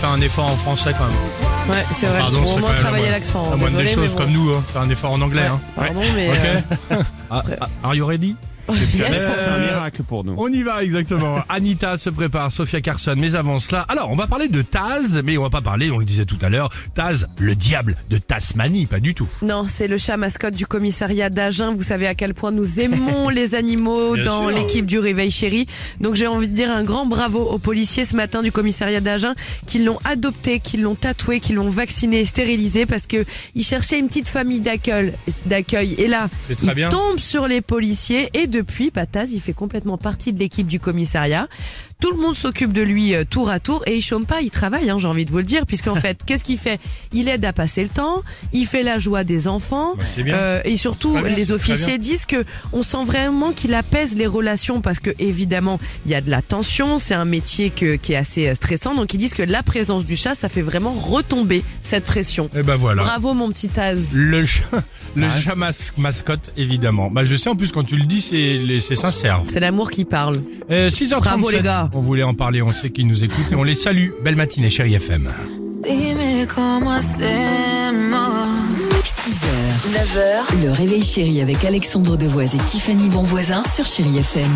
[0.00, 1.16] faire un effort en français quand même.
[1.70, 2.18] Ouais, c'est vrai.
[2.18, 3.50] Pardon, au moins même travailler la- l'accent.
[3.50, 4.18] La moindre des choses bon.
[4.22, 4.64] comme nous, hein.
[4.72, 5.46] faire un effort en anglais.
[5.46, 5.60] Hein.
[5.76, 6.30] Pardon, mais.
[6.30, 6.98] euh, Ok.
[7.30, 8.34] Ah, ah, Are you ready?
[8.74, 9.30] Yes.
[9.30, 10.34] Euh, un miracle pour nous.
[10.36, 11.36] On y va exactement.
[11.48, 13.14] Anita se prépare, Sophia Carson.
[13.16, 15.98] Mais avant cela, alors on va parler de Taz, mais on va pas parler, on
[15.98, 19.28] le disait tout à l'heure, Taz, le diable de Tasmanie, pas du tout.
[19.42, 21.74] Non, c'est le chat mascotte du commissariat d'Agen.
[21.74, 24.58] Vous savez à quel point nous aimons les animaux Bien dans sûr.
[24.58, 25.66] l'équipe du Réveil Chéri.
[26.00, 29.34] Donc j'ai envie de dire un grand bravo aux policiers ce matin du commissariat d'Agen
[29.66, 33.98] qui l'ont adopté, qui l'ont tatoué, qui l'ont vacciné et stérilisé parce que ils cherchaient
[33.98, 35.12] une petite famille d'accueil.
[35.46, 35.94] d'accueil.
[35.98, 36.88] Et là, C'est très il bien.
[36.88, 41.48] tombe sur les policiers et depuis, Pataz, il fait complètement partie de l'équipe du commissariat.
[42.00, 44.50] Tout le monde s'occupe de lui euh, tour à tour et il chôme pas, il
[44.50, 46.80] travaille, hein, j'ai envie de vous le dire, puisqu'en fait, qu'est-ce qu'il fait?
[47.12, 50.34] Il aide à passer le temps, il fait la joie des enfants, Bah, c'est bien.
[50.34, 54.80] euh, et surtout, bien, les officiers disent que on sent vraiment qu'il apaise les relations
[54.80, 58.16] parce que évidemment, il y a de la tension, c'est un métier que, qui est
[58.16, 61.62] assez euh, stressant, donc ils disent que la présence du chat, ça fait vraiment retomber
[61.82, 62.48] cette pression.
[62.56, 63.02] Et ben voilà.
[63.02, 64.14] Bravo mon petit Taz.
[64.14, 64.62] Le chat,
[65.16, 67.10] le chat mas- mascotte, évidemment.
[67.10, 69.42] Bah, je sais en plus quand tu le dis, c'est sincère.
[69.44, 70.36] C'est l'amour qui parle.
[70.70, 71.20] Euh, 6h37.
[71.20, 71.89] Bravo, les gars.
[71.92, 74.10] On voulait en parler, on sait qu'ils nous écoutent et on les salue.
[74.22, 75.30] Belle matinée, chérie FM.
[75.82, 78.18] Dime cómo hacemos.
[79.02, 79.46] 6h,
[79.92, 84.50] 9h, le réveil chéri avec Alexandre Devoise et Tiffany Bonvoisin sur Chéri FM.